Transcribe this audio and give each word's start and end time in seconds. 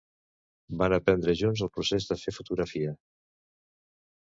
Van 0.81 0.95
aprendre 0.97 1.35
junts 1.43 1.63
el 1.67 1.71
procés 1.77 2.09
de 2.13 2.19
fer 2.23 2.35
fotografia. 2.39 2.97